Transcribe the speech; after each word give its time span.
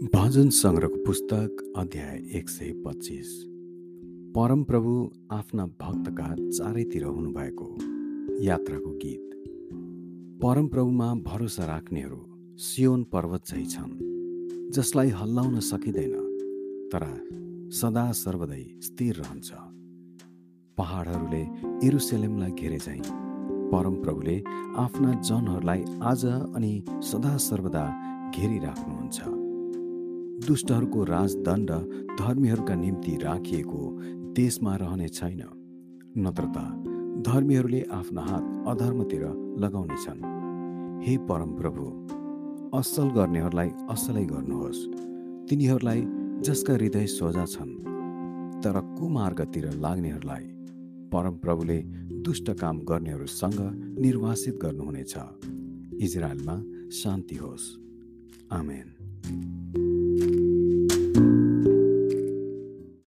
भजन 0.00 0.48
सङ्ग्रहको 0.48 0.96
पुस्तक 1.04 1.72
अध्याय 1.76 2.20
एक 2.34 2.48
सय 2.48 2.72
पच्चिस। 2.86 3.32
परमप्रभु 4.36 4.92
आफ्ना 5.32 5.66
भक्तका 5.66 6.28
चारैतिर 6.50 7.04
हुनुभएको 7.04 7.66
यात्राको 8.42 8.90
गीत। 8.90 9.34
परमप्रभुमा 10.42 11.14
भरोसा 11.14 11.64
राख्नेहरू 11.64 12.20
सियोन 12.56 13.02
पर्वत 13.04 13.42
चाहिँ 13.44 13.66
छन् 13.66 14.70
जसलाई 14.72 15.08
हल्लाउन 15.08 15.60
सकिँदैन 15.60 16.14
तर 16.92 17.04
सदा 17.70 18.12
सर्वदै 18.12 18.64
स्थिर 18.82 19.16
रहन्छ। 19.16 19.52
पहाडहरूले 20.78 21.42
इरुसेलेमलाई 21.86 22.50
घेरे 22.50 22.78
चाहिँ 22.78 23.02
परमप्रभुले 23.70 24.42
आफ्ना 24.76 25.12
जनहरूलाई 25.20 25.84
आज 26.02 26.26
अनि 26.26 26.72
सदा 27.02 27.36
सर्वदा 27.36 27.84
घेरिराख्नुहुन्छ। 28.36 29.49
दुष्टहरूको 30.46 31.04
राजदण्ड 31.04 31.70
धर्मीहरूका 32.18 32.74
निम्ति 32.74 33.16
राखिएको 33.16 33.80
देशमा 34.32 34.76
रहने 34.76 35.08
छैन। 35.08 35.42
नत्र 36.18 36.44
त 36.44 36.56
धर्मीहरूले 37.26 37.82
आफ्ना 37.92 38.22
हात 38.22 38.64
अधर्मतिर 38.68 39.24
लगाउनेछन् 39.58 40.22
हे 41.04 41.16
परमप्रभु 41.18 41.84
असल 42.78 43.08
गर्नेहरूलाई 43.08 43.70
असलै 43.90 44.24
गर्नुहोस्। 44.24 44.80
तिनीहरूलाई 45.50 46.04
जसका 46.40 46.74
हृदय 46.74 47.06
सोझा 47.06 47.44
छन् 47.44 47.74
तर 48.62 48.80
कुमार्गतिर 48.98 49.70
लाग्नेहरूलाई 49.72 50.44
परमप्रभुले 51.12 51.78
दुष्ट 52.24 52.50
काम 52.50 52.78
गर्नेहरूसँग 52.78 53.60
निर्वासित 54.00 54.58
गर्नुहुनेछ। 54.62 55.14
इजरायलमा 56.02 56.56
शान्ति 56.90 57.36
होस्। 57.36 57.68
आमेन। 58.52 58.99